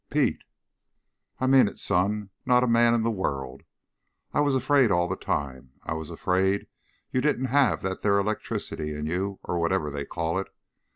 "Pete!" 0.09 0.43
"I 1.39 1.45
mean 1.45 1.67
it, 1.67 1.77
son. 1.77 2.31
Not 2.43 2.63
a 2.63 2.67
man 2.67 2.95
in 2.95 3.03
the 3.03 3.11
world. 3.11 3.61
I 4.33 4.39
was 4.39 4.55
afraid 4.55 4.89
all 4.89 5.07
the 5.07 5.15
time. 5.15 5.73
I 5.83 5.93
was 5.93 6.09
afraid 6.09 6.65
you 7.11 7.21
didn't 7.21 7.45
have 7.53 7.83
that 7.83 8.01
there 8.01 8.17
electricity 8.17 8.95
in 8.95 9.05
you 9.05 9.37
or 9.43 9.59
whatever 9.59 9.91
they 9.91 10.05
call 10.05 10.39
it. 10.39 10.47